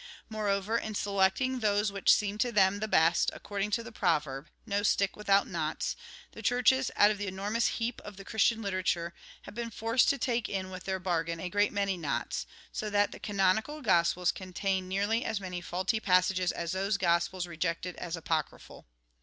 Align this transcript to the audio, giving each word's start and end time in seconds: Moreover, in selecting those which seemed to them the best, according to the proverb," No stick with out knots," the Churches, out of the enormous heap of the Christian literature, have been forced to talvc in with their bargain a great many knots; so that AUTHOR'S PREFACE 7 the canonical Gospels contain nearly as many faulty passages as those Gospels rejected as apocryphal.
Moreover, 0.29 0.79
in 0.79 0.95
selecting 0.95 1.59
those 1.59 1.91
which 1.91 2.11
seemed 2.11 2.39
to 2.39 2.51
them 2.51 2.79
the 2.79 2.87
best, 2.87 3.29
according 3.35 3.69
to 3.69 3.83
the 3.83 3.91
proverb," 3.91 4.49
No 4.65 4.81
stick 4.81 5.15
with 5.15 5.29
out 5.29 5.47
knots," 5.47 5.95
the 6.31 6.41
Churches, 6.41 6.89
out 6.95 7.11
of 7.11 7.19
the 7.19 7.27
enormous 7.27 7.67
heap 7.77 8.01
of 8.03 8.17
the 8.17 8.25
Christian 8.25 8.63
literature, 8.63 9.13
have 9.43 9.53
been 9.53 9.69
forced 9.69 10.09
to 10.09 10.17
talvc 10.17 10.49
in 10.49 10.71
with 10.71 10.85
their 10.85 10.97
bargain 10.97 11.39
a 11.39 11.49
great 11.51 11.71
many 11.71 11.97
knots; 11.97 12.47
so 12.71 12.89
that 12.89 13.09
AUTHOR'S 13.09 13.11
PREFACE 13.11 13.11
7 13.11 13.11
the 13.11 13.19
canonical 13.19 13.81
Gospels 13.83 14.31
contain 14.31 14.87
nearly 14.87 15.23
as 15.23 15.39
many 15.39 15.61
faulty 15.61 15.99
passages 15.99 16.51
as 16.51 16.71
those 16.71 16.97
Gospels 16.97 17.45
rejected 17.45 17.95
as 17.97 18.15
apocryphal. 18.17 18.87